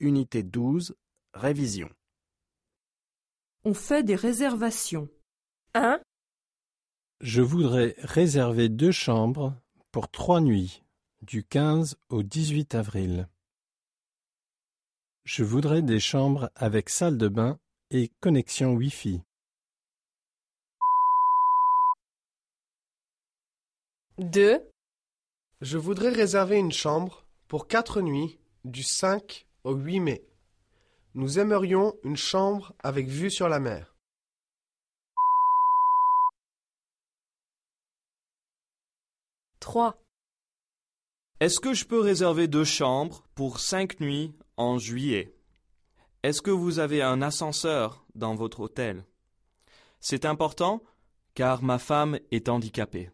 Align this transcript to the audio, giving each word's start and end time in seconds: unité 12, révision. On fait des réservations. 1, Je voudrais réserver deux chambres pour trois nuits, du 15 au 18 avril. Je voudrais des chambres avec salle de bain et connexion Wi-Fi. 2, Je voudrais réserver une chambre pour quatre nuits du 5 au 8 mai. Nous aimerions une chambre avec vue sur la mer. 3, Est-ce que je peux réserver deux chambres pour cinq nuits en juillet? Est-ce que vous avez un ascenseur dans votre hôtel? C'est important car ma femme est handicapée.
unité 0.00 0.42
12, 0.42 0.96
révision. 1.34 1.88
On 3.64 3.74
fait 3.74 4.02
des 4.02 4.16
réservations. 4.16 5.08
1, 5.74 6.00
Je 7.20 7.42
voudrais 7.42 7.94
réserver 7.98 8.68
deux 8.68 8.90
chambres 8.90 9.54
pour 9.92 10.10
trois 10.10 10.40
nuits, 10.40 10.82
du 11.22 11.44
15 11.44 11.96
au 12.08 12.22
18 12.22 12.74
avril. 12.74 13.28
Je 15.24 15.44
voudrais 15.44 15.82
des 15.82 16.00
chambres 16.00 16.50
avec 16.54 16.88
salle 16.88 17.18
de 17.18 17.28
bain 17.28 17.58
et 17.90 18.08
connexion 18.20 18.72
Wi-Fi. 18.72 19.20
2, 24.18 24.60
Je 25.60 25.78
voudrais 25.78 26.10
réserver 26.10 26.56
une 26.56 26.72
chambre 26.72 27.24
pour 27.48 27.68
quatre 27.68 28.00
nuits 28.00 28.38
du 28.64 28.82
5 28.82 29.46
au 29.64 29.74
8 29.74 30.00
mai. 30.00 30.24
Nous 31.14 31.38
aimerions 31.38 31.94
une 32.04 32.16
chambre 32.16 32.72
avec 32.82 33.08
vue 33.08 33.30
sur 33.30 33.48
la 33.48 33.60
mer. 33.60 33.94
3, 39.60 40.02
Est-ce 41.40 41.60
que 41.60 41.74
je 41.74 41.84
peux 41.84 42.00
réserver 42.00 42.48
deux 42.48 42.64
chambres 42.64 43.24
pour 43.34 43.60
cinq 43.60 44.00
nuits 44.00 44.34
en 44.56 44.78
juillet? 44.78 45.34
Est-ce 46.22 46.42
que 46.42 46.50
vous 46.50 46.78
avez 46.78 47.02
un 47.02 47.22
ascenseur 47.22 48.04
dans 48.14 48.34
votre 48.34 48.60
hôtel? 48.60 49.04
C'est 50.00 50.24
important 50.24 50.82
car 51.34 51.62
ma 51.62 51.78
femme 51.78 52.18
est 52.30 52.48
handicapée. 52.48 53.10